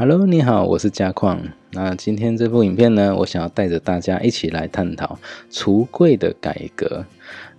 [0.00, 1.38] Hello，你好，我是嘉矿。
[1.72, 5.18] 那今天这部影片呢，我想要带着大家一起来探讨
[5.52, 7.04] 橱柜的改革。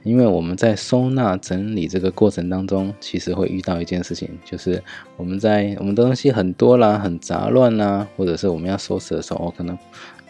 [0.02, 4.84] 因为我们在收纳整理这个过程当中，其实会遇到一件事情，就是
[5.18, 9.78] 我们在我们的东西很多啦，很杂乱啦，或者是我们要收拾的时候，可能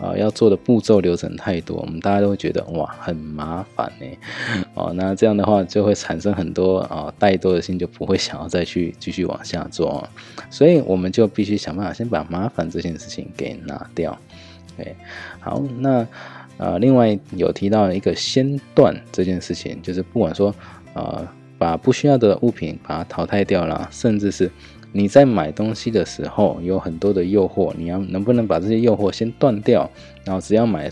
[0.02, 4.08] 啊要做的步骤流程太多，我们大家都会觉得哇很麻烦呢。
[4.74, 10.08] 哦，那这样的话就会产生很多啊怠惰的心，就不会想要再去继续往下做。
[10.50, 14.18] 所以我们就必须想办法先把麻烦这件事情给拿掉。
[14.76, 14.96] 对，
[15.40, 16.08] 好，那。
[16.58, 20.54] 啊，另外有提到一个先断这件事情，就是不管说，
[20.94, 21.28] 呃，
[21.58, 24.52] 把不需要的物品把它淘汰掉了，甚至是
[24.92, 29.90] 你在买东西的时候有很多的诱惑，你要能不能把这些诱惑先断掉，
[30.26, 30.92] 然后只要买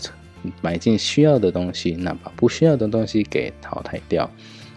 [0.62, 4.28] 买进需要的东西，那把不需要的东西给淘汰掉。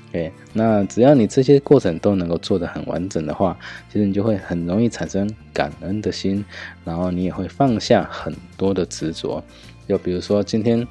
[0.09, 3.58] OK，那只要你这些过程都能够做得很完整的话，
[3.91, 6.44] 其实你就会很容易产生感恩的心，
[6.84, 9.43] 然后你也会放下很多的执着。
[9.87, 10.85] 就比如说，今天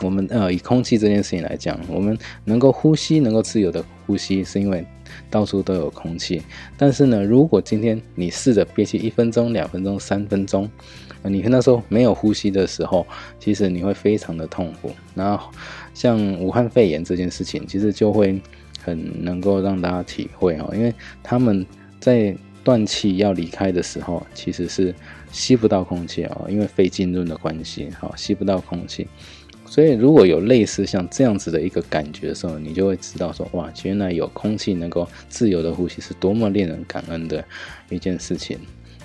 [0.00, 4.84] 我们呃以空气这件事情来讲，我们能够呼吸、能够自由的呼吸，是因为
[5.30, 6.42] 到处都有空气。
[6.76, 10.70] 但是呢，如果今天你试着憋气一分钟、两分钟、三分钟，
[11.22, 13.06] 你那时候没有呼吸的时候，
[13.38, 14.90] 其实你会非常的痛苦。
[15.14, 15.50] 然后
[15.94, 18.40] 像武汉肺炎这件事情，其实就会
[18.80, 21.66] 很能够让大家体会哦，因为他们
[21.98, 22.36] 在。
[22.64, 24.94] 断气要离开的时候，其实是
[25.32, 29.08] 吸不到空气哦，因为肺浸润的关系，好吸不到空气。
[29.72, 37.42] 所以如果有类似像这样子的一个感觉的时候，你就会知道说，哇，原来有空气能够自由的呼吸，是多么令人感恩的
[37.88, 38.58] 一件事情。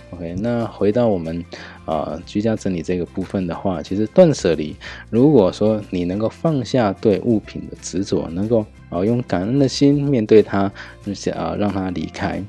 [0.10, 1.42] OK，那回到我们
[1.86, 4.76] 啊居家整理这个部分的话，其实断舍离，
[5.10, 10.70] 如果说你能够放下对物品的执着，能够啊用感恩的心面对它，
[11.16, 12.44] 想啊让它离开。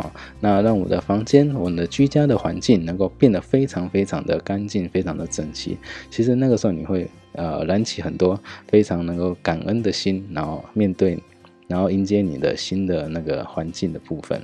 [0.00, 5.76] 啊那让我的房间，我的居家的环境能够变得非常非常的干净，非常的整齐。
[6.10, 11.18] 其实那个时候你会呃燃起很多非常能够感恩的心，然后面对，
[11.68, 14.40] 然后迎接你的新的那个环境的部分。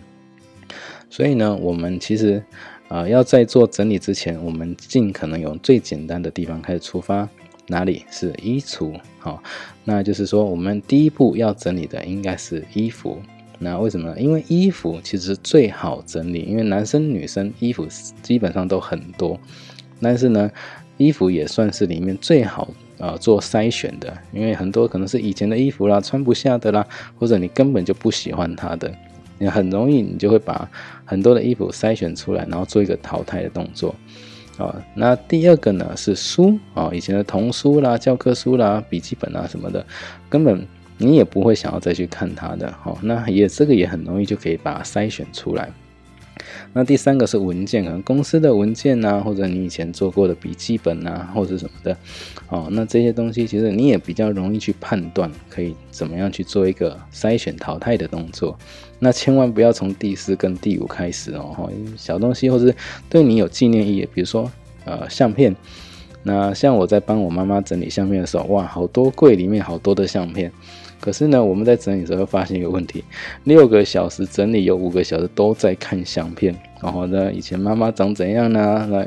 [1.09, 2.43] 所以呢，我们其实
[2.89, 7.29] 呃要在做整理之前，我们尽可能用最简单的地方开始出发。
[7.69, 8.95] 哪里是衣橱？
[9.19, 9.43] 好，
[9.83, 13.19] 那就是说我们第一步要整理的应该是衣服。
[13.59, 14.21] 那为什么呢？
[14.21, 17.87] 因为衣服其实最好整理，因为男生女生衣服
[18.23, 19.41] 基本上都很多，
[20.01, 20.51] 但是呢，
[20.99, 22.69] 衣服也算是里面最好
[22.99, 26.87] 啊做筛选的，因为很多可能是以前的衣服啦，穿不下的啦，
[27.19, 28.93] 或者你根本就不喜欢它的，
[29.39, 30.69] 你很容易你就会把
[31.07, 33.95] 很多的衣服筛选出来，然后做一个淘汰的动作
[34.59, 34.77] 啊。
[34.95, 39.87] 那第二个呢是书啊，以前的童书啦、教科书啦、笔记本啊什么的，
[40.29, 40.67] 根本。
[40.99, 45.71] 你也不会想要再去看它的，哦，那也这个也很容易就可以把它筛选出来。
[46.73, 51.97] 那第三个是文件，可能公司的文件呐，或者你以前做过的笔记本呐，或者什么的，
[52.49, 58.57] 哦，那这些东西其实你也比较容易去判断，可以怎么样去做一个筛选淘汰的动作。
[58.99, 62.73] 那千万不要从第四跟第五开始哦，小东西或者
[63.09, 64.51] 对你有纪念意义，比如说
[64.85, 65.55] 呃相片。
[66.23, 70.51] 那像我在帮我妈妈整理相片的时候，哇，好多柜里面好多的相片。
[71.01, 73.05] 可是呢，我们在整理的时候发现一个问题：
[73.45, 76.55] 六个小时整理，有五个小时都在看相片。
[76.83, 78.87] 然后呢，以前妈妈长怎样呢？
[78.91, 79.07] 那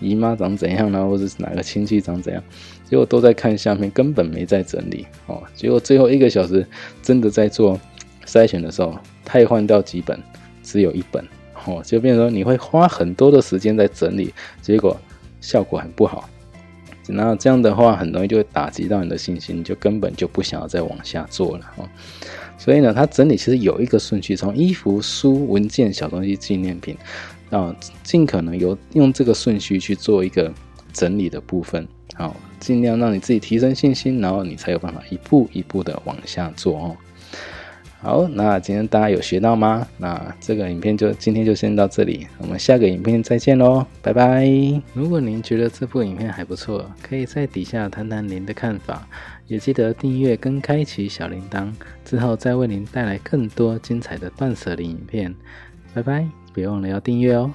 [0.00, 1.06] 姨妈长怎样呢？
[1.06, 2.42] 或者是哪个亲戚长怎样？
[2.88, 5.06] 结果都在看相片，根本没在整理。
[5.26, 6.66] 哦，结果最后一个小时
[7.02, 7.78] 真的在做
[8.26, 10.18] 筛选的时候，汰换掉几本，
[10.62, 11.24] 只有一本。
[11.66, 14.98] 哦，就变成你会花很多的时间在整理，结果
[15.40, 16.28] 效果很不好。
[17.12, 21.88] 那这样的话，很容易就会打击到你的信心，就根本就不想要再往下做了哦。
[22.58, 26.96] 所以呢，它整理其实有一个顺序，从衣服、书、文件、小东西、纪念品，
[27.50, 30.52] 啊，尽可能有用这个顺序去做一个
[30.92, 36.96] 整理的部分，好，尽量让你自己提升信心，然后你才有办法一步一步的往下做哦。
[38.02, 39.86] 好，那今天大家有学到吗？
[39.98, 44.48] 那这个影片就今天就先到这里，我们下个影片再见喽，拜拜。
[44.94, 49.06] 如果您觉得这部影片还不错，可以在底下谈谈您的看法，
[49.46, 51.70] 也记得订阅跟开启小铃铛，
[52.02, 55.34] 之后再为您带来更多精彩的断舍离影片。
[55.92, 57.52] 拜拜，别忘了要订阅哦。